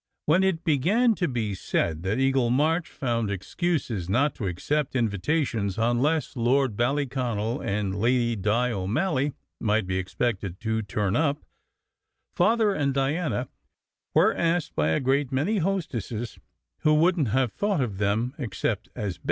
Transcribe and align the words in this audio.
When 0.25 0.41
it 0.43 0.63
began 0.63 1.13
to 1.13 1.27
be 1.27 1.53
said 1.53 2.01
that 2.01 2.17
Eagle 2.17 2.49
March 2.49 2.89
found 2.89 3.29
excuses 3.29 4.09
not 4.09 4.33
to 4.33 4.47
accept 4.47 4.95
invitations 4.95 5.77
unless 5.77 6.35
Lord 6.35 6.75
Ballyconal 6.75 7.63
and 7.63 7.93
Lady 7.93 8.35
Di 8.35 8.71
O 8.71 8.87
Malley 8.87 9.33
might 9.59 9.85
be 9.85 9.99
expected 9.99 10.59
to 10.61 10.81
turn 10.81 11.15
up, 11.15 11.37
Father 12.33 12.73
and 12.73 12.95
Diana 12.95 13.47
were 14.15 14.35
asked 14.35 14.75
by 14.75 14.87
a 14.89 14.99
great 14.99 15.31
many 15.31 15.59
hostesses 15.59 16.39
who 16.79 16.95
wouldn 16.95 17.25
t 17.25 17.31
have 17.33 17.53
thought 17.53 17.79
of 17.81 17.99
them 17.99 18.33
except 18.39 18.89
as 18.95 19.19
bait. 19.19 19.19